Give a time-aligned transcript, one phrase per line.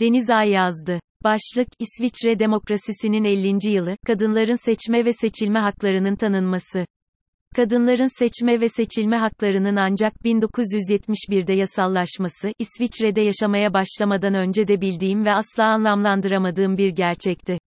[0.00, 1.00] Deniz Ay yazdı.
[1.24, 3.72] Başlık, İsviçre demokrasisinin 50.
[3.72, 6.84] yılı, kadınların seçme ve seçilme haklarının tanınması.
[7.56, 15.32] Kadınların seçme ve seçilme haklarının ancak 1971'de yasallaşması, İsviçre'de yaşamaya başlamadan önce de bildiğim ve
[15.32, 17.58] asla anlamlandıramadığım bir gerçekti.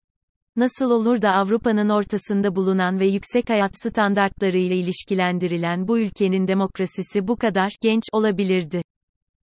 [0.57, 7.37] Nasıl olur da Avrupa'nın ortasında bulunan ve yüksek hayat standartlarıyla ilişkilendirilen bu ülkenin demokrasisi bu
[7.37, 8.83] kadar genç olabilirdi?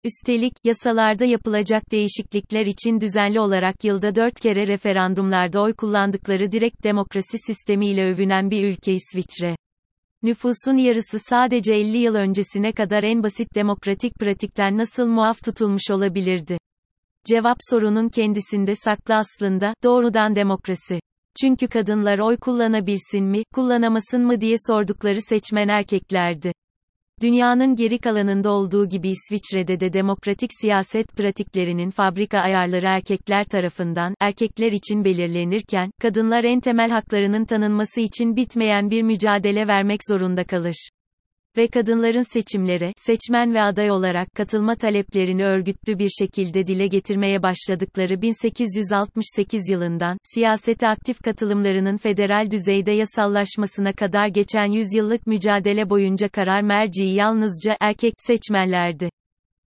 [0.04, 7.38] Üstelik, yasalarda yapılacak değişiklikler için düzenli olarak yılda dört kere referandumlarda oy kullandıkları direkt demokrasi
[7.46, 9.56] sistemiyle övünen bir ülke İsviçre.
[10.22, 16.58] Nüfusun yarısı sadece 50 yıl öncesine kadar en basit demokratik pratikten nasıl muaf tutulmuş olabilirdi?
[17.26, 21.00] Cevap sorunun kendisinde saklı aslında, doğrudan demokrasi.
[21.40, 26.52] Çünkü kadınlar oy kullanabilsin mi, kullanamasın mı diye sordukları seçmen erkeklerdi.
[27.22, 34.72] Dünyanın geri kalanında olduğu gibi İsviçre'de de demokratik siyaset pratiklerinin fabrika ayarları erkekler tarafından, erkekler
[34.72, 40.88] için belirlenirken, kadınlar en temel haklarının tanınması için bitmeyen bir mücadele vermek zorunda kalır
[41.58, 48.22] ve kadınların seçimlere, seçmen ve aday olarak katılma taleplerini örgütlü bir şekilde dile getirmeye başladıkları
[48.22, 57.14] 1868 yılından, siyasete aktif katılımlarının federal düzeyde yasallaşmasına kadar geçen yüzyıllık mücadele boyunca karar merciği
[57.14, 59.10] yalnızca erkek seçmenlerdi.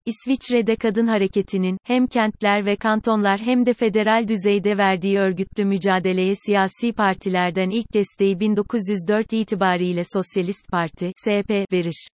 [0.05, 6.94] İsviçre'de kadın hareketinin, hem kentler ve kantonlar hem de federal düzeyde verdiği örgütlü mücadeleye siyasi
[6.94, 12.08] partilerden ilk desteği 1904 itibariyle Sosyalist Parti, SP, verir.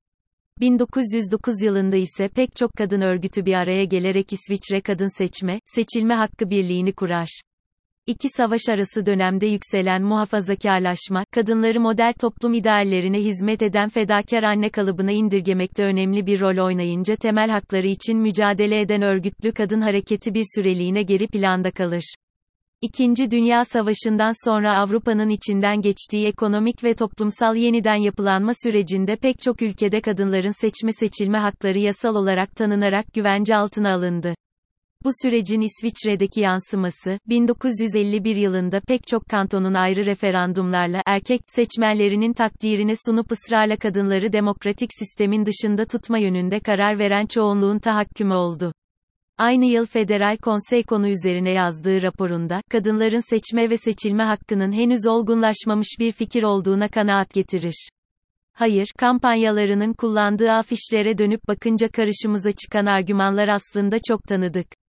[0.61, 6.51] 1909 yılında ise pek çok kadın örgütü bir araya gelerek İsviçre Kadın Seçme, Seçilme Hakkı
[6.51, 7.41] Birliği'ni kurar.
[8.07, 15.13] İki savaş arası dönemde yükselen muhafazakarlaşma, kadınları model toplum ideallerine hizmet eden fedakar anne kalıbına
[15.13, 21.03] indirgemekte önemli bir rol oynayınca temel hakları için mücadele eden örgütlü kadın hareketi bir süreliğine
[21.03, 22.15] geri planda kalır.
[22.81, 29.63] İkinci Dünya Savaşı'ndan sonra Avrupa'nın içinden geçtiği ekonomik ve toplumsal yeniden yapılanma sürecinde pek çok
[29.63, 34.35] ülkede kadınların seçme seçilme hakları yasal olarak tanınarak güvence altına alındı.
[35.05, 43.33] Bu sürecin İsviçre'deki yansıması, 1951 yılında pek çok kantonun ayrı referandumlarla erkek seçmenlerinin takdirine sunup
[43.33, 48.73] ısrarla kadınları demokratik sistemin dışında tutma yönünde karar veren çoğunluğun tahakkümü oldu.
[49.39, 55.89] Aynı yıl Federal Konsey konu üzerine yazdığı raporunda, kadınların seçme ve seçilme hakkının henüz olgunlaşmamış
[56.01, 57.89] bir fikir olduğuna kanaat getirir.
[58.53, 64.82] Hayır, kampanyalarının kullandığı afişlere dönüp bakınca karşımıza çıkan argümanlar aslında çok tanıdık.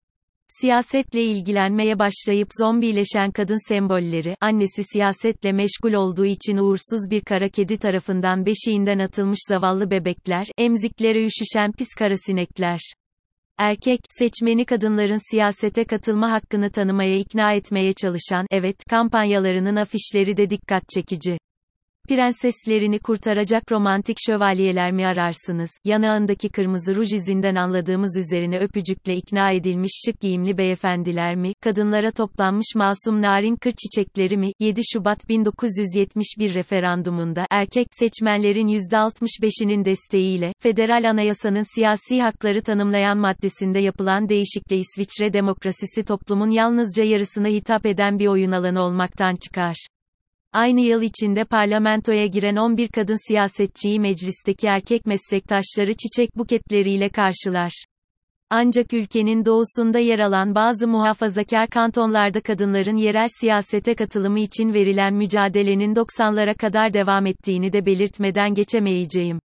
[0.49, 7.77] Siyasetle ilgilenmeye başlayıp zombileşen kadın sembolleri, annesi siyasetle meşgul olduğu için uğursuz bir kara kedi
[7.77, 12.81] tarafından beşiğinden atılmış zavallı bebekler, emziklere üşüşen pis kara sinekler.
[13.59, 20.83] Erkek, seçmeni kadınların siyasete katılma hakkını tanımaya ikna etmeye çalışan, evet, kampanyalarının afişleri de dikkat
[20.95, 21.39] çekici.
[22.13, 25.71] Prenseslerini kurtaracak romantik şövalyeler mi ararsınız?
[25.85, 31.53] Yanağındaki kırmızı ruj izinden anladığımız üzerine öpücükle ikna edilmiş şık giyimli beyefendiler mi?
[31.61, 34.53] Kadınlara toplanmış masum narin kır çiçekleri mi?
[34.61, 44.29] 7 Şubat 1971 referandumunda erkek seçmenlerin %65'inin desteğiyle federal anayasanın siyasi hakları tanımlayan maddesinde yapılan
[44.29, 49.92] değişikle İsviçre demokrasisi toplumun yalnızca yarısına hitap eden bir oyun alanı olmaktan çıkar.
[50.53, 57.85] Aynı yıl içinde parlamentoya giren 11 kadın siyasetçiyi meclisteki erkek meslektaşları çiçek buketleriyle karşılar.
[58.51, 65.95] Ancak ülkenin doğusunda yer alan bazı muhafazakar kantonlarda kadınların yerel siyasete katılımı için verilen mücadelenin
[65.95, 69.39] 90'lara kadar devam ettiğini de belirtmeden geçemeyeceğim.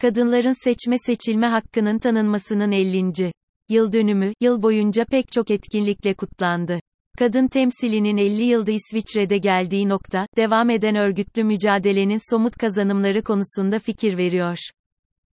[0.00, 3.32] Kadınların seçme seçilme hakkının tanınmasının 50.
[3.68, 6.80] yıl dönümü, yıl boyunca pek çok etkinlikle kutlandı.
[7.18, 14.16] Kadın temsilinin 50 yılda İsviçre'de geldiği nokta, devam eden örgütlü mücadelenin somut kazanımları konusunda fikir
[14.16, 14.58] veriyor.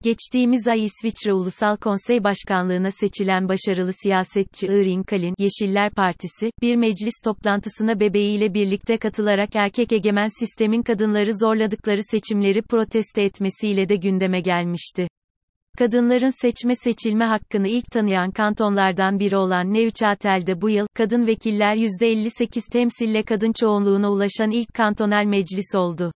[0.02, 7.14] Geçtiğimiz ay İsviçre Ulusal Konsey Başkanlığına seçilen başarılı siyasetçi Irene Kalin, Yeşiller Partisi, bir meclis
[7.24, 15.08] toplantısına bebeğiyle birlikte katılarak erkek egemen sistemin kadınları zorladıkları seçimleri protesto etmesiyle de gündeme gelmişti.
[15.78, 22.72] Kadınların seçme seçilme hakkını ilk tanıyan kantonlardan biri olan Neuchâtel'de bu yıl, kadın vekiller %58
[22.72, 26.12] temsille kadın çoğunluğuna ulaşan ilk kantonel meclis oldu.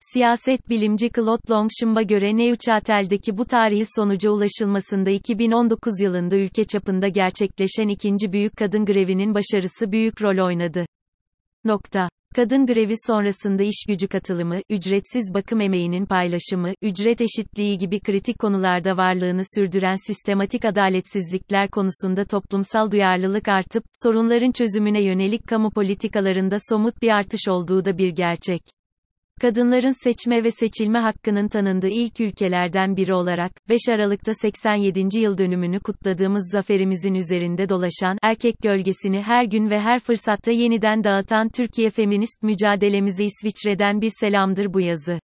[0.00, 7.88] Siyaset bilimci Claude Longchamp'a göre Neuchâtel'deki bu tarihi sonuca ulaşılmasında 2019 yılında ülke çapında gerçekleşen
[7.88, 10.86] ikinci büyük kadın grevinin başarısı büyük rol oynadı.
[11.64, 12.08] Nokta.
[12.34, 18.96] Kadın grevi sonrasında iş gücü katılımı, ücretsiz bakım emeğinin paylaşımı, ücret eşitliği gibi kritik konularda
[18.96, 27.08] varlığını sürdüren sistematik adaletsizlikler konusunda toplumsal duyarlılık artıp, sorunların çözümüne yönelik kamu politikalarında somut bir
[27.08, 28.62] artış olduğu da bir gerçek.
[29.40, 35.20] Kadınların seçme ve seçilme hakkının tanındığı ilk ülkelerden biri olarak, 5 Aralık'ta 87.
[35.20, 41.48] yıl dönümünü kutladığımız zaferimizin üzerinde dolaşan, erkek gölgesini her gün ve her fırsatta yeniden dağıtan
[41.48, 45.20] Türkiye feminist mücadelemize İsviçre'den bir selamdır bu yazı.